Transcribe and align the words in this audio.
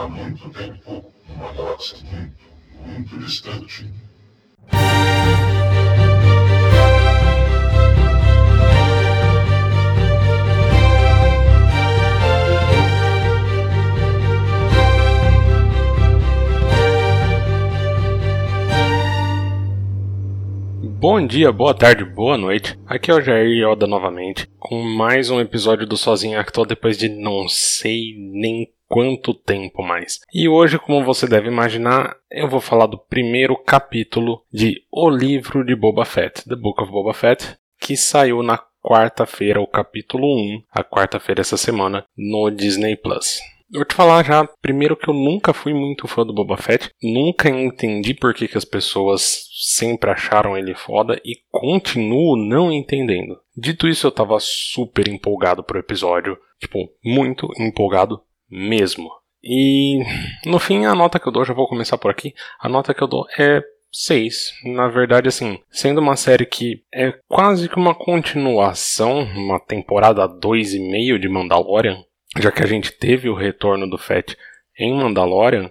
há 0.00 0.08
muito 0.08 0.48
tempo, 0.48 1.04
numa 1.28 1.52
galáxia 1.52 1.98
muito, 2.10 2.34
muito 2.86 3.18
distante. 3.18 3.92
Bom 20.82 21.26
dia, 21.26 21.52
boa 21.52 21.74
tarde, 21.74 22.04
boa 22.04 22.38
noite. 22.38 22.78
Aqui 22.86 23.10
é 23.10 23.14
o 23.14 23.20
Jair 23.20 23.50
Yoda 23.50 23.86
novamente, 23.86 24.48
com 24.58 24.82
mais 24.82 25.28
um 25.28 25.40
episódio 25.40 25.86
do 25.86 25.96
Sozinho 25.96 26.40
Actor 26.40 26.66
depois 26.66 26.96
de 26.96 27.08
não 27.08 27.48
sei 27.48 28.14
nem 28.16 28.66
quanto 28.90 29.32
tempo 29.32 29.84
mais. 29.84 30.18
E 30.34 30.48
hoje, 30.48 30.76
como 30.76 31.04
você 31.04 31.28
deve 31.28 31.46
imaginar, 31.46 32.16
eu 32.28 32.48
vou 32.48 32.60
falar 32.60 32.86
do 32.86 32.98
primeiro 32.98 33.56
capítulo 33.56 34.42
de 34.52 34.82
O 34.90 35.08
Livro 35.08 35.64
de 35.64 35.76
Boba 35.76 36.04
Fett, 36.04 36.42
The 36.44 36.56
Book 36.56 36.82
of 36.82 36.90
Boba 36.90 37.14
Fett, 37.14 37.56
que 37.80 37.96
saiu 37.96 38.42
na 38.42 38.58
quarta-feira, 38.82 39.60
o 39.60 39.66
capítulo 39.66 40.26
1, 40.36 40.62
a 40.72 40.82
quarta-feira 40.82 41.40
essa 41.40 41.56
semana, 41.56 42.04
no 42.16 42.50
Disney 42.50 42.96
Plus. 42.96 43.38
Eu 43.72 43.78
vou 43.78 43.84
te 43.84 43.94
falar 43.94 44.24
já, 44.24 44.44
primeiro 44.60 44.96
que 44.96 45.08
eu 45.08 45.14
nunca 45.14 45.52
fui 45.52 45.72
muito 45.72 46.08
fã 46.08 46.26
do 46.26 46.34
Boba 46.34 46.56
Fett, 46.56 46.90
nunca 47.00 47.48
entendi 47.48 48.12
por 48.12 48.34
que, 48.34 48.48
que 48.48 48.58
as 48.58 48.64
pessoas 48.64 49.44
sempre 49.60 50.10
acharam 50.10 50.58
ele 50.58 50.74
foda 50.74 51.20
e 51.24 51.36
continuo 51.52 52.34
não 52.34 52.72
entendendo. 52.72 53.38
Dito 53.56 53.86
isso, 53.86 54.08
eu 54.08 54.10
tava 54.10 54.38
super 54.40 55.06
empolgado 55.06 55.62
pro 55.62 55.78
episódio, 55.78 56.36
tipo, 56.58 56.90
muito 57.04 57.48
empolgado 57.60 58.20
mesmo. 58.50 59.10
E 59.42 60.02
no 60.44 60.58
fim, 60.58 60.84
a 60.84 60.94
nota 60.94 61.18
que 61.18 61.26
eu 61.26 61.32
dou, 61.32 61.44
já 61.44 61.54
vou 61.54 61.68
começar 61.68 61.96
por 61.96 62.10
aqui, 62.10 62.34
a 62.60 62.68
nota 62.68 62.92
que 62.92 63.02
eu 63.02 63.08
dou 63.08 63.26
é 63.38 63.62
6. 63.92 64.52
Na 64.64 64.88
verdade, 64.88 65.28
assim, 65.28 65.58
sendo 65.70 66.00
uma 66.00 66.16
série 66.16 66.46
que 66.46 66.82
é 66.92 67.14
quase 67.28 67.68
que 67.68 67.76
uma 67.76 67.94
continuação, 67.94 69.22
uma 69.22 69.58
temporada 69.58 70.28
2,5 70.28 71.18
de 71.18 71.28
Mandalorian, 71.28 72.04
já 72.38 72.52
que 72.52 72.62
a 72.62 72.66
gente 72.66 72.92
teve 72.92 73.28
o 73.28 73.34
retorno 73.34 73.88
do 73.88 73.98
Fett 73.98 74.36
em 74.78 74.94
Mandalorian, 74.94 75.70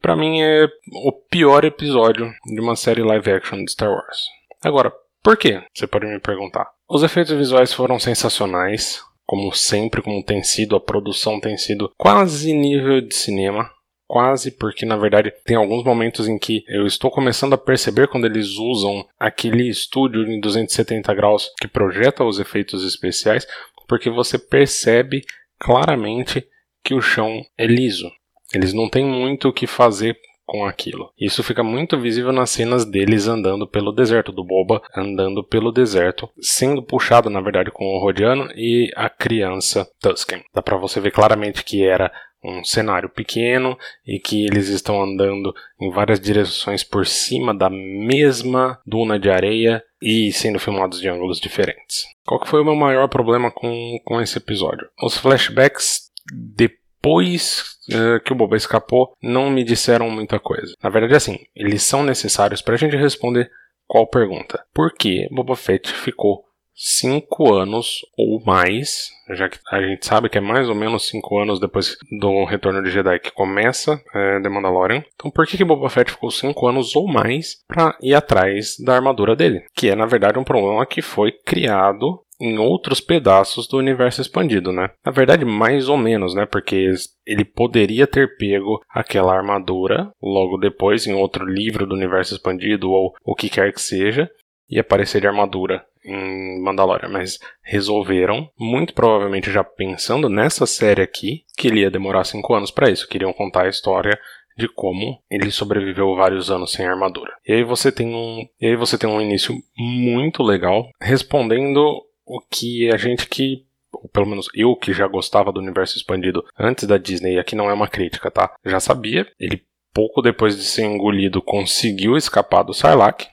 para 0.00 0.16
mim 0.16 0.40
é 0.40 0.66
o 1.04 1.12
pior 1.12 1.64
episódio 1.64 2.32
de 2.46 2.60
uma 2.60 2.74
série 2.74 3.02
live 3.02 3.30
action 3.30 3.64
de 3.64 3.70
Star 3.70 3.90
Wars. 3.90 4.26
Agora, 4.62 4.92
por 5.22 5.36
quê? 5.36 5.62
Você 5.74 5.86
pode 5.86 6.06
me 6.06 6.18
perguntar. 6.18 6.66
Os 6.88 7.02
efeitos 7.02 7.36
visuais 7.36 7.72
foram 7.72 7.98
sensacionais, 7.98 9.02
como 9.28 9.52
sempre, 9.52 10.00
como 10.00 10.24
tem 10.24 10.42
sido, 10.42 10.74
a 10.74 10.80
produção 10.80 11.38
tem 11.38 11.54
sido 11.58 11.92
quase 11.98 12.50
nível 12.54 13.02
de 13.02 13.14
cinema. 13.14 13.70
Quase, 14.06 14.50
porque 14.52 14.86
na 14.86 14.96
verdade 14.96 15.30
tem 15.44 15.54
alguns 15.54 15.84
momentos 15.84 16.26
em 16.26 16.38
que 16.38 16.64
eu 16.66 16.86
estou 16.86 17.10
começando 17.10 17.52
a 17.52 17.58
perceber 17.58 18.08
quando 18.08 18.24
eles 18.24 18.56
usam 18.56 19.06
aquele 19.20 19.68
estúdio 19.68 20.22
em 20.26 20.40
270 20.40 21.12
graus 21.12 21.52
que 21.60 21.68
projeta 21.68 22.24
os 22.24 22.40
efeitos 22.40 22.82
especiais, 22.86 23.46
porque 23.86 24.08
você 24.08 24.38
percebe 24.38 25.22
claramente 25.58 26.42
que 26.82 26.94
o 26.94 27.02
chão 27.02 27.44
é 27.58 27.66
liso. 27.66 28.10
Eles 28.54 28.72
não 28.72 28.88
têm 28.88 29.04
muito 29.04 29.48
o 29.48 29.52
que 29.52 29.66
fazer 29.66 30.18
com 30.48 30.64
aquilo. 30.64 31.12
Isso 31.20 31.42
fica 31.42 31.62
muito 31.62 32.00
visível 32.00 32.32
nas 32.32 32.48
cenas 32.48 32.86
deles 32.86 33.28
andando 33.28 33.68
pelo 33.68 33.92
deserto, 33.92 34.32
do 34.32 34.42
Boba 34.42 34.80
andando 34.96 35.44
pelo 35.44 35.70
deserto, 35.70 36.26
sendo 36.40 36.82
puxado 36.82 37.28
na 37.28 37.42
verdade 37.42 37.70
com 37.70 37.84
o 37.84 38.00
Rodiano 38.00 38.48
e 38.56 38.90
a 38.96 39.10
criança 39.10 39.86
Tusken. 40.00 40.42
Dá 40.54 40.62
para 40.62 40.78
você 40.78 41.00
ver 41.00 41.10
claramente 41.10 41.62
que 41.62 41.84
era 41.84 42.10
um 42.42 42.64
cenário 42.64 43.10
pequeno 43.10 43.76
e 44.06 44.18
que 44.18 44.46
eles 44.46 44.68
estão 44.68 45.02
andando 45.02 45.54
em 45.78 45.90
várias 45.90 46.18
direções 46.18 46.82
por 46.82 47.04
cima 47.04 47.54
da 47.54 47.68
mesma 47.68 48.80
duna 48.86 49.18
de 49.18 49.28
areia 49.28 49.82
e 50.00 50.32
sendo 50.32 50.58
filmados 50.58 50.98
de 50.98 51.08
ângulos 51.08 51.40
diferentes. 51.40 52.04
Qual 52.24 52.40
que 52.40 52.48
foi 52.48 52.62
o 52.62 52.64
meu 52.64 52.76
maior 52.76 53.08
problema 53.08 53.50
com, 53.50 53.98
com 54.02 54.18
esse 54.18 54.38
episódio? 54.38 54.88
Os 55.02 55.18
flashbacks 55.18 56.10
depois 56.32 56.87
uh, 57.16 58.20
que 58.24 58.32
o 58.32 58.36
Boba 58.36 58.56
escapou 58.56 59.12
não 59.22 59.50
me 59.50 59.64
disseram 59.64 60.10
muita 60.10 60.38
coisa. 60.38 60.74
Na 60.82 60.90
verdade, 60.90 61.14
assim, 61.14 61.38
eles 61.54 61.82
são 61.82 62.02
necessários 62.02 62.62
para 62.62 62.74
a 62.74 62.78
gente 62.78 62.96
responder 62.96 63.50
qual 63.86 64.06
pergunta. 64.06 64.62
Por 64.74 64.92
que 64.92 65.28
Boba 65.30 65.56
Fett 65.56 65.92
ficou 65.92 66.44
cinco 66.78 67.52
anos 67.52 68.06
ou 68.16 68.40
mais, 68.44 69.08
já 69.30 69.48
que 69.48 69.58
a 69.72 69.82
gente 69.82 70.06
sabe 70.06 70.28
que 70.28 70.38
é 70.38 70.40
mais 70.40 70.68
ou 70.68 70.76
menos 70.76 71.08
cinco 71.08 71.38
anos 71.38 71.58
depois 71.58 71.96
do 72.20 72.44
Retorno 72.44 72.80
de 72.82 72.90
Jedi 72.90 73.18
que 73.18 73.32
começa 73.32 74.00
é, 74.14 74.40
The 74.40 74.48
Mandalorian. 74.48 75.02
Então 75.14 75.28
por 75.28 75.44
que, 75.44 75.56
que 75.56 75.64
Boba 75.64 75.90
Fett 75.90 76.12
ficou 76.12 76.30
cinco 76.30 76.68
anos 76.68 76.94
ou 76.94 77.08
mais 77.08 77.56
para 77.66 77.96
ir 78.00 78.14
atrás 78.14 78.76
da 78.78 78.94
armadura 78.94 79.34
dele? 79.34 79.64
Que 79.74 79.90
é 79.90 79.96
na 79.96 80.06
verdade 80.06 80.38
um 80.38 80.44
problema 80.44 80.86
que 80.86 81.02
foi 81.02 81.32
criado 81.32 82.22
em 82.40 82.58
outros 82.58 83.00
pedaços 83.00 83.66
do 83.66 83.78
universo 83.78 84.20
expandido, 84.20 84.72
né? 84.72 84.90
Na 85.04 85.10
verdade, 85.12 85.44
mais 85.44 85.88
ou 85.88 85.96
menos, 85.96 86.34
né? 86.34 86.46
Porque 86.46 86.92
ele 87.26 87.44
poderia 87.44 88.06
ter 88.06 88.36
pego 88.36 88.80
aquela 88.88 89.36
armadura 89.36 90.10
logo 90.22 90.56
depois 90.56 91.06
em 91.06 91.14
outro 91.14 91.44
livro 91.44 91.86
do 91.86 91.94
universo 91.94 92.34
expandido 92.34 92.90
ou 92.90 93.14
o 93.24 93.34
que 93.34 93.48
quer 93.48 93.72
que 93.72 93.80
seja 93.80 94.30
e 94.70 94.78
aparecer 94.78 95.20
de 95.20 95.26
armadura 95.26 95.84
em 96.04 96.62
Mandalorian, 96.62 97.08
mas 97.08 97.38
resolveram, 97.62 98.48
muito 98.58 98.94
provavelmente 98.94 99.50
já 99.50 99.62
pensando 99.62 100.28
nessa 100.28 100.66
série 100.66 101.02
aqui, 101.02 101.42
que 101.56 101.68
ele 101.68 101.80
ia 101.80 101.90
demorar 101.90 102.24
cinco 102.24 102.54
anos 102.54 102.70
para 102.70 102.90
isso. 102.90 103.08
Queriam 103.08 103.32
contar 103.32 103.64
a 103.64 103.68
história 103.68 104.18
de 104.56 104.68
como 104.68 105.22
ele 105.30 105.50
sobreviveu 105.50 106.16
vários 106.16 106.50
anos 106.50 106.72
sem 106.72 106.86
armadura. 106.86 107.32
E 107.46 107.52
aí 107.52 107.62
você 107.62 107.92
tem 107.92 108.12
um, 108.12 108.44
e 108.60 108.66
aí 108.66 108.76
você 108.76 108.98
tem 108.98 109.08
um 109.08 109.20
início 109.20 109.54
muito 109.76 110.42
legal 110.42 110.88
respondendo 111.00 112.02
o 112.28 112.40
que 112.40 112.92
a 112.92 112.96
gente 112.96 113.26
que 113.26 113.66
ou 113.92 114.08
pelo 114.08 114.26
menos 114.26 114.48
eu 114.54 114.76
que 114.76 114.92
já 114.92 115.06
gostava 115.06 115.50
do 115.50 115.60
universo 115.60 115.96
expandido 115.96 116.44
antes 116.58 116.86
da 116.86 116.98
Disney, 116.98 117.38
aqui 117.38 117.56
não 117.56 117.70
é 117.70 117.72
uma 117.72 117.88
crítica, 117.88 118.30
tá? 118.30 118.54
Já 118.64 118.78
sabia. 118.78 119.26
Ele 119.40 119.62
pouco 119.94 120.20
depois 120.20 120.56
de 120.56 120.62
ser 120.62 120.84
engolido 120.84 121.42
conseguiu 121.42 122.16
escapar 122.16 122.62
do 122.62 122.74
Sarlacc 122.74 123.26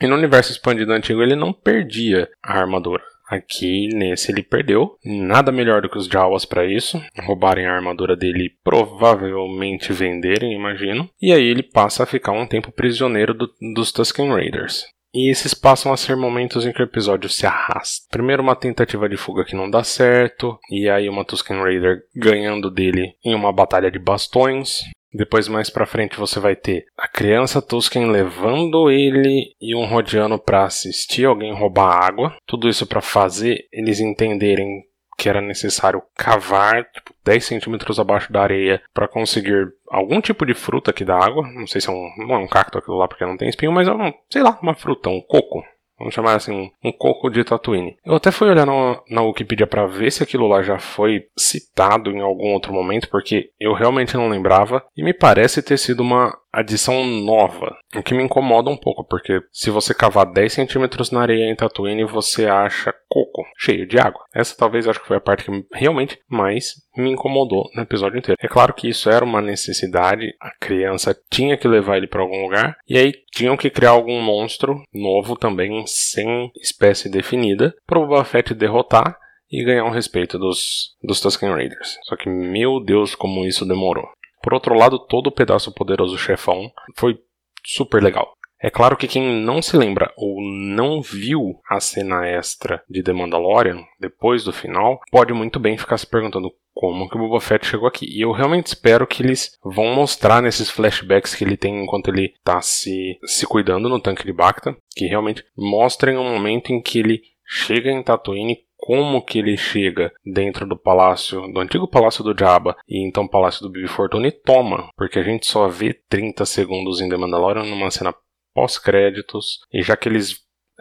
e 0.00 0.06
no 0.06 0.14
universo 0.14 0.52
expandido 0.52 0.92
antigo 0.92 1.22
ele 1.22 1.34
não 1.34 1.52
perdia 1.52 2.28
a 2.42 2.58
armadura. 2.58 3.02
Aqui 3.28 3.88
nesse 3.88 4.30
ele 4.30 4.42
perdeu. 4.42 4.98
Nada 5.04 5.50
melhor 5.50 5.80
do 5.80 5.88
que 5.88 5.96
os 5.96 6.06
Jawas 6.06 6.44
para 6.44 6.66
isso. 6.66 7.02
Roubarem 7.22 7.66
a 7.66 7.74
armadura 7.74 8.14
dele 8.14 8.50
provavelmente 8.62 9.92
venderem, 9.92 10.52
imagino. 10.52 11.08
E 11.20 11.32
aí 11.32 11.42
ele 11.42 11.62
passa 11.62 12.02
a 12.02 12.06
ficar 12.06 12.32
um 12.32 12.46
tempo 12.46 12.70
prisioneiro 12.70 13.32
do, 13.32 13.50
dos 13.74 13.90
Tusken 13.92 14.28
Raiders. 14.28 14.84
E 15.14 15.30
esses 15.30 15.54
passam 15.54 15.92
a 15.92 15.96
ser 15.96 16.16
momentos 16.16 16.66
em 16.66 16.72
que 16.72 16.82
o 16.82 16.84
episódio 16.84 17.30
se 17.30 17.46
arrasta. 17.46 18.06
Primeiro 18.10 18.42
uma 18.42 18.56
tentativa 18.56 19.08
de 19.08 19.16
fuga 19.16 19.44
que 19.44 19.54
não 19.54 19.70
dá 19.70 19.84
certo, 19.84 20.58
e 20.68 20.88
aí 20.88 21.08
uma 21.08 21.24
Tusken 21.24 21.62
Raider 21.62 22.02
ganhando 22.16 22.68
dele 22.68 23.14
em 23.24 23.34
uma 23.34 23.52
batalha 23.52 23.90
de 23.90 23.98
bastões. 23.98 24.80
Depois, 25.14 25.46
mais 25.46 25.70
pra 25.70 25.86
frente, 25.86 26.18
você 26.18 26.40
vai 26.40 26.56
ter 26.56 26.86
a 26.98 27.06
criança 27.06 27.62
Tusken 27.62 28.10
levando 28.10 28.90
ele 28.90 29.54
e 29.60 29.72
um 29.76 29.86
Rodiano 29.86 30.40
para 30.40 30.64
assistir 30.64 31.24
alguém 31.24 31.54
roubar 31.54 32.04
água. 32.04 32.36
Tudo 32.44 32.68
isso 32.68 32.84
para 32.84 33.00
fazer 33.00 33.68
eles 33.72 34.00
entenderem 34.00 34.82
que 35.16 35.28
era 35.28 35.40
necessário 35.40 36.02
cavar 36.16 36.84
tipo, 36.84 37.14
10 37.24 37.44
centímetros 37.44 37.98
abaixo 37.98 38.32
da 38.32 38.42
areia 38.42 38.82
para 38.92 39.08
conseguir 39.08 39.72
algum 39.88 40.20
tipo 40.20 40.44
de 40.44 40.54
fruta 40.54 40.90
aqui 40.90 41.04
da 41.04 41.16
água. 41.16 41.46
Não 41.52 41.66
sei 41.66 41.80
se 41.80 41.88
é 41.88 41.92
um, 41.92 42.10
não 42.18 42.34
é 42.34 42.38
um 42.38 42.48
cacto 42.48 42.78
aquilo 42.78 42.96
lá 42.96 43.08
porque 43.08 43.24
não 43.24 43.36
tem 43.36 43.48
espinho, 43.48 43.72
mas 43.72 43.88
é 43.88 43.92
um, 43.92 44.12
sei 44.30 44.42
lá, 44.42 44.58
uma 44.62 44.74
fruta, 44.74 45.08
um 45.08 45.20
coco. 45.20 45.64
Vamos 45.98 46.12
chamar 46.12 46.34
assim, 46.34 46.70
um, 46.82 46.92
coco 46.92 47.30
de 47.30 47.44
Tatooine. 47.44 47.96
Eu 48.04 48.16
até 48.16 48.32
fui 48.32 48.48
olhar 48.48 48.66
na, 48.66 49.00
na 49.08 49.22
Wikipedia 49.22 49.66
para 49.66 49.86
ver 49.86 50.10
se 50.10 50.22
aquilo 50.22 50.48
lá 50.48 50.60
já 50.60 50.78
foi 50.78 51.26
citado 51.36 52.10
em 52.10 52.20
algum 52.20 52.52
outro 52.52 52.72
momento, 52.72 53.08
porque 53.08 53.50
eu 53.60 53.72
realmente 53.72 54.16
não 54.16 54.28
lembrava 54.28 54.84
e 54.96 55.04
me 55.04 55.14
parece 55.14 55.62
ter 55.62 55.78
sido 55.78 56.00
uma 56.00 56.36
adição 56.54 57.04
nova, 57.04 57.76
o 57.96 58.02
que 58.02 58.14
me 58.14 58.22
incomoda 58.22 58.70
um 58.70 58.76
pouco, 58.76 59.04
porque 59.04 59.40
se 59.52 59.70
você 59.70 59.92
cavar 59.92 60.26
10 60.26 60.52
centímetros 60.52 61.10
na 61.10 61.20
areia 61.20 61.50
em 61.50 61.56
Tatooine, 61.56 62.04
você 62.04 62.46
acha 62.46 62.94
coco 63.08 63.44
cheio 63.58 63.86
de 63.86 63.98
água. 63.98 64.22
Essa 64.34 64.56
talvez 64.56 64.86
acho 64.86 65.00
que 65.00 65.06
foi 65.06 65.16
a 65.16 65.20
parte 65.20 65.44
que 65.44 65.64
realmente 65.72 66.18
mais 66.28 66.74
me 66.96 67.10
incomodou 67.10 67.68
no 67.74 67.82
episódio 67.82 68.18
inteiro. 68.18 68.38
É 68.40 68.48
claro 68.48 68.72
que 68.72 68.88
isso 68.88 69.10
era 69.10 69.24
uma 69.24 69.40
necessidade, 69.40 70.32
a 70.40 70.50
criança 70.60 71.16
tinha 71.30 71.56
que 71.56 71.68
levar 71.68 71.96
ele 71.96 72.06
para 72.06 72.22
algum 72.22 72.42
lugar, 72.42 72.76
e 72.88 72.96
aí 72.96 73.12
tinham 73.32 73.56
que 73.56 73.70
criar 73.70 73.90
algum 73.90 74.20
monstro 74.20 74.82
novo 74.92 75.36
também, 75.36 75.84
sem 75.86 76.50
espécie 76.60 77.08
definida, 77.08 77.74
para 77.86 77.98
o 77.98 78.06
Boba 78.06 78.24
Fett 78.24 78.54
derrotar 78.54 79.16
e 79.50 79.64
ganhar 79.64 79.84
o 79.84 79.90
respeito 79.90 80.38
dos, 80.38 80.94
dos 81.02 81.20
Tusken 81.20 81.50
Raiders. 81.50 81.96
Só 82.04 82.16
que, 82.16 82.28
meu 82.28 82.82
Deus, 82.82 83.14
como 83.14 83.44
isso 83.44 83.66
demorou. 83.66 84.08
Por 84.44 84.52
outro 84.52 84.74
lado, 84.74 84.98
todo 84.98 85.28
o 85.28 85.32
pedaço 85.32 85.72
poderoso 85.72 86.18
chefão 86.18 86.70
foi 86.96 87.18
super 87.64 88.02
legal. 88.02 88.34
É 88.60 88.68
claro 88.68 88.94
que 88.94 89.08
quem 89.08 89.42
não 89.42 89.62
se 89.62 89.74
lembra 89.74 90.12
ou 90.18 90.36
não 90.42 91.00
viu 91.00 91.58
a 91.66 91.80
cena 91.80 92.26
extra 92.26 92.82
de 92.88 93.02
The 93.02 93.14
Mandalorian 93.14 93.82
depois 93.98 94.44
do 94.44 94.52
final 94.52 95.00
pode 95.10 95.32
muito 95.32 95.58
bem 95.58 95.78
ficar 95.78 95.96
se 95.96 96.06
perguntando 96.06 96.52
como 96.74 97.08
que 97.08 97.16
o 97.16 97.20
Boba 97.20 97.40
Fett 97.40 97.66
chegou 97.66 97.88
aqui. 97.88 98.06
E 98.06 98.20
eu 98.20 98.32
realmente 98.32 98.66
espero 98.66 99.06
que 99.06 99.22
eles 99.22 99.56
vão 99.64 99.94
mostrar 99.94 100.42
nesses 100.42 100.68
flashbacks 100.68 101.34
que 101.34 101.42
ele 101.42 101.56
tem 101.56 101.82
enquanto 101.82 102.08
ele 102.08 102.34
tá 102.44 102.60
se, 102.60 103.18
se 103.24 103.46
cuidando 103.46 103.88
no 103.88 104.00
tanque 104.00 104.26
de 104.26 104.32
Bacta, 104.32 104.76
que 104.94 105.06
realmente 105.06 105.42
mostrem 105.56 106.18
um 106.18 106.24
momento 106.24 106.70
em 106.70 106.82
que 106.82 106.98
ele 106.98 107.22
chega 107.46 107.90
em 107.90 108.02
Tatooine 108.02 108.58
como 108.84 109.24
que 109.24 109.38
ele 109.38 109.56
chega 109.56 110.12
dentro 110.22 110.66
do 110.66 110.76
palácio, 110.76 111.50
do 111.50 111.58
antigo 111.58 111.88
palácio 111.88 112.22
do 112.22 112.38
Jabba 112.38 112.76
e 112.86 113.02
então 113.02 113.26
palácio 113.26 113.62
do 113.62 113.70
Bibi 113.70 113.88
Fortuna 113.88 114.28
e 114.28 114.30
toma, 114.30 114.90
porque 114.94 115.18
a 115.18 115.22
gente 115.22 115.46
só 115.46 115.68
vê 115.68 115.94
30 116.10 116.44
segundos 116.44 117.00
em 117.00 117.08
The 117.08 117.16
Mandalorian 117.16 117.64
numa 117.64 117.90
cena 117.90 118.14
pós-créditos, 118.54 119.60
e 119.72 119.82
já 119.82 119.96
que 119.96 120.06
eles 120.06 120.36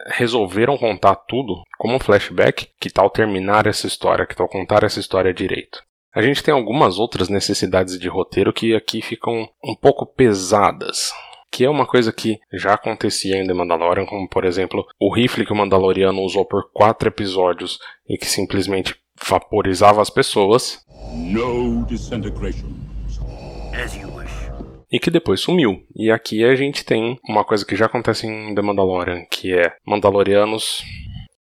resolveram 0.07 0.77
contar 0.77 1.15
tudo 1.15 1.61
como 1.77 1.95
um 1.95 1.99
flashback, 1.99 2.67
que 2.77 2.89
tal 2.89 3.09
terminar 3.09 3.67
essa 3.67 3.87
história, 3.87 4.25
que 4.25 4.35
tal 4.35 4.49
contar 4.49 4.83
essa 4.83 4.99
história 4.99 5.33
direito. 5.33 5.81
A 6.13 6.21
gente 6.21 6.43
tem 6.43 6.53
algumas 6.53 6.99
outras 6.99 7.29
necessidades 7.29 7.97
de 7.97 8.09
roteiro 8.09 8.51
que 8.51 8.75
aqui 8.75 9.01
ficam 9.01 9.47
um 9.63 9.73
pouco 9.73 10.05
pesadas 10.05 11.13
que 11.53 11.63
é 11.63 11.69
uma 11.69 11.85
coisa 11.85 12.11
que 12.11 12.39
já 12.51 12.73
acontecia 12.73 13.37
em 13.37 13.45
The 13.45 13.53
Mandalorian, 13.53 14.07
como 14.07 14.27
por 14.27 14.43
exemplo 14.43 14.83
o 14.99 15.13
rifle 15.13 15.45
que 15.45 15.53
o 15.53 15.55
Mandaloriano 15.55 16.19
usou 16.23 16.45
por 16.45 16.71
quatro 16.73 17.07
episódios 17.07 17.77
e 18.09 18.17
que 18.17 18.25
simplesmente 18.25 18.95
vaporizava 19.29 20.01
as 20.01 20.09
pessoas. 20.09 20.83
No 21.13 21.85
e 24.91 24.99
que 24.99 25.11
depois 25.11 25.41
sumiu. 25.41 25.83
E 25.95 26.09
aqui 26.09 26.43
a 26.43 26.55
gente 26.55 26.83
tem 26.83 27.19
uma 27.29 27.43
coisa 27.43 27.63
que 27.63 27.75
já 27.75 27.85
acontece 27.85 28.25
em 28.25 28.55
The 28.55 28.61
Mandalorian, 28.61 29.25
que 29.29 29.53
é 29.53 29.75
Mandalorianos 29.85 30.83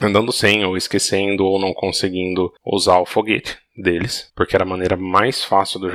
andando 0.01 0.31
sem 0.31 0.65
ou 0.65 0.75
esquecendo 0.75 1.45
ou 1.45 1.59
não 1.59 1.71
conseguindo 1.71 2.51
usar 2.65 2.99
o 2.99 3.05
foguete 3.05 3.59
deles, 3.77 4.31
porque 4.35 4.55
era 4.55 4.63
a 4.63 4.67
maneira 4.67 4.97
mais 4.97 5.43
fácil 5.43 5.79
do, 5.79 5.87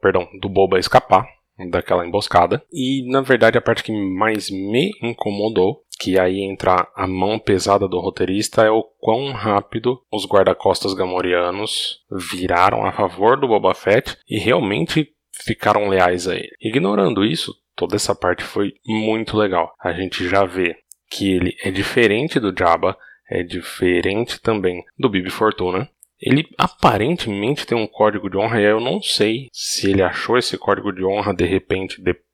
perdão, 0.00 0.26
do 0.40 0.48
Boba 0.48 0.78
escapar 0.78 1.26
daquela 1.70 2.06
emboscada. 2.06 2.62
E 2.72 3.10
na 3.10 3.20
verdade 3.20 3.58
a 3.58 3.62
parte 3.62 3.82
que 3.82 3.92
mais 3.92 4.50
me 4.50 4.90
incomodou, 5.02 5.82
que 5.98 6.18
aí 6.18 6.40
entra 6.40 6.88
a 6.94 7.06
mão 7.06 7.38
pesada 7.38 7.88
do 7.88 7.98
roteirista, 7.98 8.62
é 8.62 8.70
o 8.70 8.84
quão 9.00 9.32
rápido 9.32 10.00
os 10.12 10.26
guarda-costas 10.26 10.94
gamorianos 10.94 12.00
viraram 12.10 12.84
a 12.86 12.92
favor 12.92 13.38
do 13.38 13.48
Boba 13.48 13.74
Fett 13.74 14.16
e 14.28 14.38
realmente 14.38 15.12
ficaram 15.32 15.88
leais 15.88 16.28
a 16.28 16.34
ele. 16.34 16.52
Ignorando 16.60 17.24
isso, 17.24 17.54
toda 17.74 17.96
essa 17.96 18.14
parte 18.14 18.44
foi 18.44 18.74
muito 18.86 19.36
legal. 19.36 19.72
A 19.80 19.92
gente 19.92 20.28
já 20.28 20.44
vê 20.44 20.76
que 21.10 21.32
ele 21.32 21.56
é 21.62 21.70
diferente 21.70 22.38
do 22.38 22.54
Jabba, 22.56 22.96
é 23.30 23.42
diferente 23.42 24.40
também 24.40 24.84
do 24.98 25.08
Bibi 25.08 25.30
Fortuna, 25.30 25.88
ele 26.20 26.48
aparentemente 26.58 27.66
tem 27.66 27.76
um 27.76 27.86
código 27.86 28.28
de 28.28 28.36
honra 28.36 28.60
e 28.60 28.64
eu 28.64 28.80
não 28.80 29.00
sei 29.02 29.48
se 29.52 29.90
ele 29.90 30.02
achou 30.02 30.36
esse 30.36 30.58
código 30.58 30.92
de 30.92 31.04
honra 31.04 31.32
de 31.32 31.44
repente 31.44 32.00
depois 32.02 32.27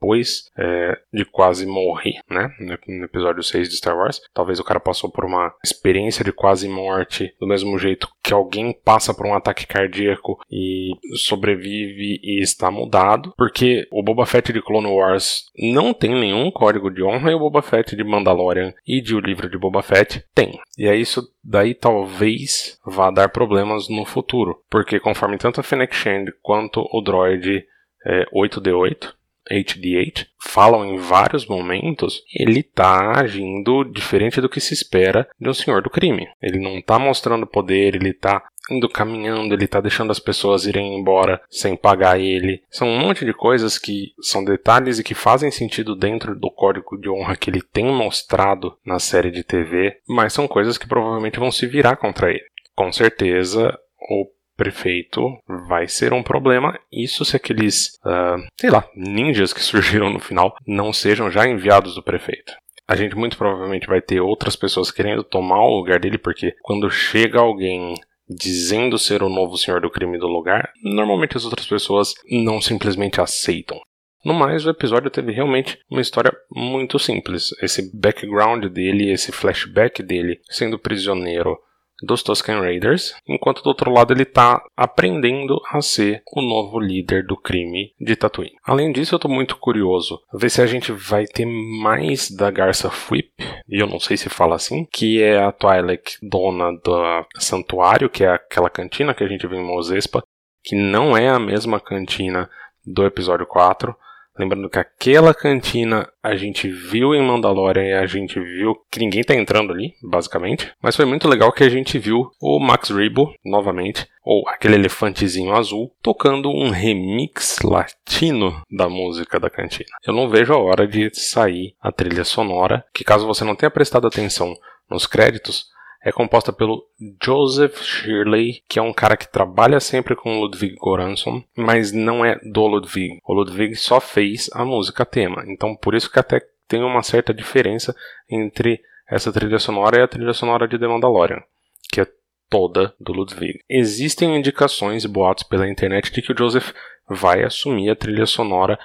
é, 0.56 0.98
de 1.12 1.24
quase 1.24 1.66
morrer, 1.66 2.20
né? 2.28 2.50
No 2.86 3.04
episódio 3.04 3.42
6 3.42 3.68
de 3.68 3.76
Star 3.76 3.96
Wars. 3.96 4.20
Talvez 4.32 4.58
o 4.60 4.64
cara 4.64 4.80
passou 4.80 5.10
por 5.10 5.24
uma 5.24 5.52
experiência 5.62 6.24
de 6.24 6.32
quase 6.32 6.68
morte, 6.68 7.34
do 7.40 7.46
mesmo 7.46 7.78
jeito 7.78 8.08
que 8.22 8.32
alguém 8.32 8.72
passa 8.84 9.14
por 9.14 9.26
um 9.26 9.34
ataque 9.34 9.66
cardíaco 9.66 10.38
e 10.50 10.92
sobrevive 11.16 12.20
e 12.22 12.42
está 12.42 12.70
mudado. 12.70 13.32
Porque 13.36 13.86
o 13.90 14.02
Boba 14.02 14.26
Fett 14.26 14.52
de 14.52 14.62
Clone 14.62 14.88
Wars 14.88 15.50
não 15.56 15.92
tem 15.92 16.14
nenhum 16.14 16.50
código 16.50 16.90
de 16.90 17.02
honra 17.02 17.30
e 17.30 17.34
o 17.34 17.38
Boba 17.38 17.62
Fett 17.62 17.94
de 17.94 18.04
Mandalorian 18.04 18.72
e 18.86 19.00
de 19.00 19.14
O 19.14 19.20
Livro 19.20 19.48
de 19.48 19.58
Boba 19.58 19.82
Fett 19.82 20.24
tem. 20.34 20.58
E 20.78 20.86
é 20.86 20.96
isso 20.96 21.22
daí 21.42 21.74
talvez 21.74 22.78
vá 22.84 23.10
dar 23.10 23.28
problemas 23.28 23.88
no 23.88 24.04
futuro, 24.04 24.62
porque 24.70 24.98
conforme 24.98 25.36
tanto 25.36 25.60
a 25.60 25.62
Fennec 25.62 25.94
Shand 25.94 26.26
quanto 26.42 26.80
o 26.92 27.00
droid 27.02 27.64
é, 28.06 28.26
8D8 28.34 29.12
HD8 29.50 30.26
falam 30.40 30.84
em 30.84 30.96
vários 30.98 31.46
momentos, 31.46 32.22
ele 32.34 32.60
está 32.60 33.18
agindo 33.20 33.84
diferente 33.84 34.40
do 34.40 34.48
que 34.48 34.60
se 34.60 34.74
espera 34.74 35.28
de 35.40 35.48
um 35.48 35.54
senhor 35.54 35.82
do 35.82 35.90
crime. 35.90 36.28
Ele 36.40 36.58
não 36.58 36.78
está 36.78 36.98
mostrando 36.98 37.46
poder, 37.46 37.94
ele 37.94 38.10
está 38.10 38.42
indo 38.70 38.88
caminhando, 38.88 39.52
ele 39.52 39.64
está 39.64 39.80
deixando 39.80 40.10
as 40.10 40.18
pessoas 40.18 40.66
irem 40.66 40.98
embora 40.98 41.40
sem 41.50 41.76
pagar 41.76 42.18
ele. 42.18 42.62
São 42.70 42.88
um 42.88 42.98
monte 42.98 43.24
de 43.24 43.32
coisas 43.32 43.78
que 43.78 44.12
são 44.20 44.44
detalhes 44.44 44.98
e 44.98 45.04
que 45.04 45.14
fazem 45.14 45.50
sentido 45.50 45.94
dentro 45.94 46.34
do 46.34 46.50
código 46.50 46.96
de 46.98 47.08
honra 47.08 47.36
que 47.36 47.50
ele 47.50 47.60
tem 47.60 47.86
mostrado 47.86 48.76
na 48.84 48.98
série 48.98 49.30
de 49.30 49.42
TV, 49.42 49.98
mas 50.08 50.32
são 50.32 50.48
coisas 50.48 50.78
que 50.78 50.88
provavelmente 50.88 51.38
vão 51.38 51.52
se 51.52 51.66
virar 51.66 51.96
contra 51.96 52.30
ele. 52.30 52.44
Com 52.74 52.90
certeza, 52.92 53.78
o 54.00 54.26
prefeito 54.56 55.20
vai 55.68 55.88
ser 55.88 56.12
um 56.12 56.22
problema. 56.22 56.78
Isso 56.92 57.24
se 57.24 57.36
aqueles, 57.36 57.94
uh, 58.04 58.42
sei 58.60 58.70
lá, 58.70 58.88
ninjas 58.96 59.52
que 59.52 59.60
surgiram 59.62 60.10
no 60.10 60.20
final 60.20 60.54
não 60.66 60.92
sejam 60.92 61.30
já 61.30 61.46
enviados 61.46 61.94
do 61.94 62.02
prefeito. 62.02 62.52
A 62.86 62.96
gente 62.96 63.16
muito 63.16 63.36
provavelmente 63.36 63.86
vai 63.86 64.02
ter 64.02 64.20
outras 64.20 64.56
pessoas 64.56 64.90
querendo 64.90 65.24
tomar 65.24 65.62
o 65.64 65.76
lugar 65.78 65.98
dele, 65.98 66.18
porque 66.18 66.54
quando 66.62 66.90
chega 66.90 67.40
alguém 67.40 67.94
dizendo 68.28 68.98
ser 68.98 69.22
o 69.22 69.28
novo 69.28 69.56
senhor 69.56 69.80
do 69.80 69.90
crime 69.90 70.18
do 70.18 70.26
lugar, 70.26 70.70
normalmente 70.82 71.36
as 71.36 71.44
outras 71.44 71.66
pessoas 71.66 72.14
não 72.30 72.60
simplesmente 72.60 73.20
aceitam. 73.20 73.80
No 74.24 74.32
mais, 74.32 74.64
o 74.64 74.70
episódio 74.70 75.10
teve 75.10 75.32
realmente 75.32 75.78
uma 75.90 76.00
história 76.00 76.32
muito 76.50 76.98
simples. 76.98 77.50
Esse 77.62 77.94
background 77.94 78.64
dele, 78.66 79.10
esse 79.10 79.30
flashback 79.30 80.02
dele 80.02 80.40
sendo 80.48 80.78
prisioneiro 80.78 81.58
dos 82.04 82.22
Tusken 82.22 82.60
Raiders, 82.60 83.14
enquanto 83.26 83.62
do 83.62 83.68
outro 83.68 83.90
lado 83.90 84.12
ele 84.12 84.22
está 84.22 84.62
aprendendo 84.76 85.60
a 85.70 85.80
ser 85.80 86.22
o 86.34 86.42
novo 86.42 86.78
líder 86.78 87.26
do 87.26 87.36
crime 87.36 87.92
de 88.00 88.16
Tatooine. 88.16 88.56
Além 88.64 88.92
disso, 88.92 89.14
eu 89.14 89.16
estou 89.16 89.30
muito 89.30 89.56
curioso 89.56 90.20
ver 90.32 90.50
se 90.50 90.62
a 90.62 90.66
gente 90.66 90.92
vai 90.92 91.26
ter 91.26 91.46
mais 91.46 92.30
da 92.30 92.50
Garça 92.50 92.90
Whip, 93.10 93.32
e 93.68 93.82
eu 93.82 93.86
não 93.86 93.98
sei 93.98 94.16
se 94.16 94.28
fala 94.28 94.54
assim, 94.54 94.84
que 94.84 95.22
é 95.22 95.42
a 95.42 95.52
Twi'lek 95.52 96.18
dona 96.22 96.72
do 96.72 97.26
santuário, 97.38 98.10
que 98.10 98.24
é 98.24 98.28
aquela 98.28 98.70
cantina 98.70 99.14
que 99.14 99.24
a 99.24 99.28
gente 99.28 99.46
viu 99.46 99.58
em 99.58 99.66
Mos 99.66 99.90
Espa, 99.90 100.22
que 100.62 100.74
não 100.74 101.16
é 101.16 101.28
a 101.28 101.38
mesma 101.38 101.80
cantina 101.80 102.48
do 102.86 103.04
episódio 103.04 103.46
4, 103.46 103.94
Lembrando 104.36 104.68
que 104.68 104.78
aquela 104.78 105.32
cantina 105.32 106.08
a 106.22 106.34
gente 106.34 106.68
viu 106.68 107.14
em 107.14 107.22
Mandalorian 107.22 107.84
e 107.84 107.92
a 107.92 108.06
gente 108.06 108.40
viu 108.40 108.74
que 108.90 108.98
ninguém 108.98 109.22
tá 109.22 109.34
entrando 109.34 109.72
ali, 109.72 109.94
basicamente. 110.02 110.72
Mas 110.82 110.96
foi 110.96 111.04
muito 111.04 111.28
legal 111.28 111.52
que 111.52 111.62
a 111.62 111.68
gente 111.68 111.98
viu 111.98 112.30
o 112.40 112.58
Max 112.58 112.90
Rebo, 112.90 113.32
novamente, 113.44 114.08
ou 114.24 114.48
aquele 114.48 114.74
elefantezinho 114.74 115.54
azul, 115.54 115.94
tocando 116.02 116.50
um 116.50 116.70
remix 116.70 117.58
latino 117.62 118.60
da 118.70 118.88
música 118.88 119.38
da 119.38 119.48
cantina. 119.48 119.90
Eu 120.04 120.12
não 120.12 120.28
vejo 120.28 120.52
a 120.52 120.58
hora 120.58 120.86
de 120.86 121.10
sair 121.14 121.74
a 121.80 121.92
trilha 121.92 122.24
sonora, 122.24 122.84
que 122.92 123.04
caso 123.04 123.26
você 123.26 123.44
não 123.44 123.54
tenha 123.54 123.70
prestado 123.70 124.06
atenção 124.06 124.54
nos 124.90 125.06
créditos, 125.06 125.66
é 126.04 126.12
composta 126.12 126.52
pelo 126.52 126.84
Joseph 127.22 127.80
Shirley, 127.80 128.62
que 128.68 128.78
é 128.78 128.82
um 128.82 128.92
cara 128.92 129.16
que 129.16 129.26
trabalha 129.26 129.80
sempre 129.80 130.14
com 130.14 130.38
Ludwig 130.40 130.76
Göransson, 130.84 131.42
mas 131.56 131.92
não 131.92 132.24
é 132.24 132.38
do 132.44 132.66
Ludwig. 132.66 133.18
O 133.24 133.32
Ludwig 133.32 133.74
só 133.74 134.00
fez 134.00 134.50
a 134.52 134.64
música 134.64 135.06
tema, 135.06 135.42
então 135.48 135.74
por 135.74 135.94
isso 135.94 136.10
que 136.10 136.18
até 136.18 136.42
tem 136.68 136.82
uma 136.82 137.02
certa 137.02 137.32
diferença 137.32 137.94
entre 138.28 138.80
essa 139.08 139.32
trilha 139.32 139.58
sonora 139.58 139.98
e 139.98 140.02
a 140.02 140.08
trilha 140.08 140.32
sonora 140.32 140.68
de 140.68 140.78
The 140.78 140.86
Mandalorian, 140.86 141.42
que 141.90 142.02
é 142.02 142.06
toda 142.50 142.94
do 143.00 143.12
Ludwig. 143.12 143.60
Existem 143.68 144.36
indicações 144.36 145.04
e 145.04 145.08
boatos 145.08 145.44
pela 145.44 145.68
internet 145.68 146.12
de 146.12 146.20
que 146.20 146.32
o 146.32 146.38
Joseph 146.38 146.72
vai 147.08 147.42
assumir 147.42 147.90
a 147.90 147.96
trilha 147.96 148.26
sonora 148.26 148.78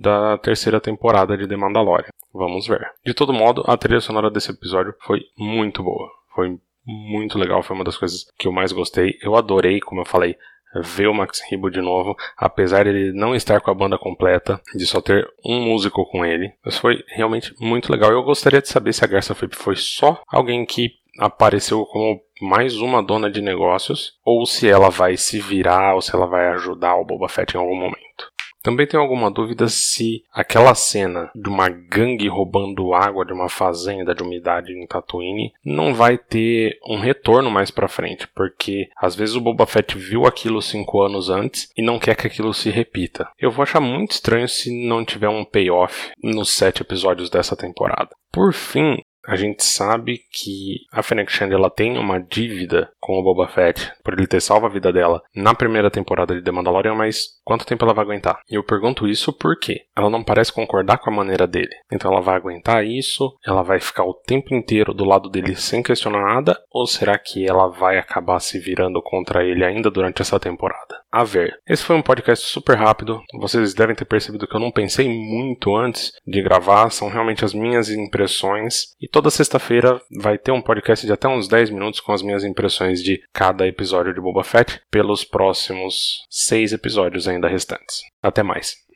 da 0.00 0.38
terceira 0.38 0.80
temporada 0.80 1.36
de 1.36 1.48
The 1.48 1.56
Mandalorian. 1.56 2.10
Vamos 2.32 2.66
ver. 2.68 2.86
De 3.04 3.14
todo 3.14 3.32
modo, 3.32 3.64
a 3.66 3.76
trilha 3.76 4.00
sonora 4.00 4.30
desse 4.30 4.50
episódio 4.50 4.94
foi 5.00 5.20
muito 5.36 5.82
boa. 5.82 6.19
Foi 6.40 6.58
muito 6.86 7.38
legal, 7.38 7.62
foi 7.62 7.76
uma 7.76 7.84
das 7.84 7.98
coisas 7.98 8.24
que 8.38 8.48
eu 8.48 8.52
mais 8.52 8.72
gostei. 8.72 9.18
Eu 9.22 9.36
adorei, 9.36 9.78
como 9.78 10.00
eu 10.00 10.06
falei, 10.06 10.36
ver 10.74 11.06
o 11.06 11.14
Max 11.14 11.42
Rebo 11.50 11.70
de 11.70 11.82
novo, 11.82 12.16
apesar 12.34 12.84
de 12.84 12.90
ele 12.90 13.12
não 13.12 13.34
estar 13.34 13.60
com 13.60 13.70
a 13.70 13.74
banda 13.74 13.98
completa, 13.98 14.58
de 14.74 14.86
só 14.86 15.02
ter 15.02 15.28
um 15.44 15.60
músico 15.60 16.06
com 16.06 16.24
ele. 16.24 16.50
Mas 16.64 16.78
foi 16.78 17.04
realmente 17.08 17.54
muito 17.60 17.92
legal. 17.92 18.10
Eu 18.10 18.22
gostaria 18.22 18.62
de 18.62 18.68
saber 18.68 18.94
se 18.94 19.04
a 19.04 19.08
Garça 19.08 19.34
Flip 19.34 19.54
foi 19.54 19.76
só 19.76 20.22
alguém 20.26 20.64
que 20.64 20.92
apareceu 21.18 21.84
como 21.84 22.18
mais 22.40 22.76
uma 22.78 23.02
dona 23.02 23.30
de 23.30 23.42
negócios, 23.42 24.14
ou 24.24 24.46
se 24.46 24.66
ela 24.66 24.88
vai 24.88 25.18
se 25.18 25.38
virar, 25.38 25.94
ou 25.94 26.00
se 26.00 26.14
ela 26.14 26.26
vai 26.26 26.48
ajudar 26.48 26.96
o 26.96 27.04
Boba 27.04 27.28
Fett 27.28 27.54
em 27.54 27.60
algum 27.60 27.76
momento. 27.76 28.29
Também 28.62 28.86
tenho 28.86 29.02
alguma 29.02 29.30
dúvida 29.30 29.68
se 29.68 30.22
aquela 30.32 30.74
cena 30.74 31.30
de 31.34 31.48
uma 31.48 31.68
gangue 31.68 32.28
roubando 32.28 32.92
água 32.92 33.24
de 33.24 33.32
uma 33.32 33.48
fazenda 33.48 34.14
de 34.14 34.22
umidade 34.22 34.72
em 34.72 34.86
Tatooine 34.86 35.52
não 35.64 35.94
vai 35.94 36.18
ter 36.18 36.78
um 36.86 36.98
retorno 36.98 37.50
mais 37.50 37.70
para 37.70 37.88
frente, 37.88 38.28
porque 38.28 38.88
às 38.96 39.16
vezes 39.16 39.34
o 39.34 39.40
Boba 39.40 39.66
Fett 39.66 39.96
viu 39.96 40.26
aquilo 40.26 40.60
cinco 40.60 41.00
anos 41.00 41.30
antes 41.30 41.70
e 41.76 41.82
não 41.82 41.98
quer 41.98 42.14
que 42.14 42.26
aquilo 42.26 42.52
se 42.52 42.70
repita. 42.70 43.28
Eu 43.38 43.50
vou 43.50 43.62
achar 43.62 43.80
muito 43.80 44.12
estranho 44.12 44.48
se 44.48 44.70
não 44.86 45.04
tiver 45.04 45.28
um 45.28 45.44
payoff 45.44 46.10
nos 46.22 46.50
sete 46.50 46.82
episódios 46.82 47.30
dessa 47.30 47.56
temporada. 47.56 48.10
Por 48.30 48.52
fim, 48.52 48.98
A 49.26 49.36
gente 49.36 49.62
sabe 49.62 50.20
que 50.32 50.80
a 50.90 51.02
Fennec 51.02 51.30
Shand 51.30 51.52
ela 51.52 51.70
tem 51.70 51.98
uma 51.98 52.18
dívida 52.18 52.90
com 52.98 53.18
o 53.18 53.22
Boba 53.22 53.48
Fett 53.48 53.92
por 54.02 54.14
ele 54.14 54.26
ter 54.26 54.40
salvo 54.40 54.66
a 54.66 54.70
vida 54.70 54.92
dela 54.92 55.22
na 55.34 55.54
primeira 55.54 55.90
temporada 55.90 56.34
de 56.34 56.42
The 56.42 56.50
Mandalorian, 56.50 56.94
mas 56.94 57.40
quanto 57.44 57.66
tempo 57.66 57.84
ela 57.84 57.94
vai 57.94 58.04
aguentar? 58.04 58.40
E 58.50 58.54
eu 58.54 58.64
pergunto 58.64 59.06
isso 59.06 59.32
porque 59.32 59.82
ela 59.96 60.08
não 60.08 60.24
parece 60.24 60.52
concordar 60.52 60.98
com 60.98 61.10
a 61.10 61.14
maneira 61.14 61.46
dele. 61.46 61.74
Então 61.92 62.10
ela 62.10 62.20
vai 62.20 62.36
aguentar 62.36 62.84
isso? 62.84 63.36
Ela 63.44 63.62
vai 63.62 63.78
ficar 63.78 64.04
o 64.04 64.14
tempo 64.14 64.54
inteiro 64.54 64.94
do 64.94 65.04
lado 65.04 65.28
dele 65.28 65.54
sem 65.54 65.82
questionar 65.82 66.34
nada? 66.34 66.58
Ou 66.70 66.86
será 66.86 67.18
que 67.18 67.46
ela 67.46 67.68
vai 67.68 67.98
acabar 67.98 68.40
se 68.40 68.58
virando 68.58 69.02
contra 69.02 69.44
ele 69.44 69.64
ainda 69.64 69.90
durante 69.90 70.22
essa 70.22 70.40
temporada? 70.40 71.00
A 71.12 71.24
ver. 71.24 71.58
Esse 71.68 71.82
foi 71.82 71.96
um 71.96 72.02
podcast 72.02 72.46
super 72.46 72.76
rápido. 72.76 73.20
Vocês 73.34 73.74
devem 73.74 73.96
ter 73.96 74.04
percebido 74.04 74.46
que 74.46 74.54
eu 74.54 74.60
não 74.60 74.70
pensei 74.70 75.08
muito 75.08 75.74
antes 75.76 76.12
de 76.24 76.40
gravar, 76.40 76.90
são 76.90 77.08
realmente 77.08 77.44
as 77.44 77.52
minhas 77.52 77.90
impressões. 77.90 78.94
E 79.00 79.08
toda 79.10 79.30
sexta-feira 79.30 80.00
vai 80.20 80.38
ter 80.38 80.52
um 80.52 80.62
podcast 80.62 81.06
de 81.06 81.12
até 81.12 81.28
uns 81.28 81.48
10 81.48 81.70
minutos 81.70 82.00
com 82.00 82.12
as 82.12 82.22
minhas 82.22 82.44
impressões 82.44 83.02
de 83.02 83.22
cada 83.32 83.66
episódio 83.66 84.14
de 84.14 84.20
Boba 84.20 84.44
Fett 84.44 84.80
pelos 84.90 85.24
próximos 85.24 86.26
seis 86.28 86.72
episódios 86.72 87.28
ainda 87.28 87.48
restantes. 87.48 88.00
Até 88.22 88.42
mais. 88.42 88.89